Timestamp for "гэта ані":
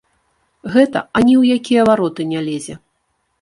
0.75-1.35